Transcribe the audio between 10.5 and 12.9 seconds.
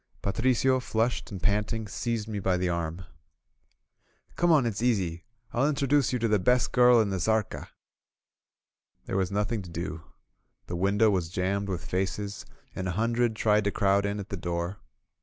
The window was jammed with faces, and